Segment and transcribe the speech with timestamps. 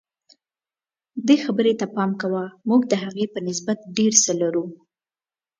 [1.27, 4.65] دې خبرې ته پام کوه موږ د هغې په نسبت ډېر څه لرو.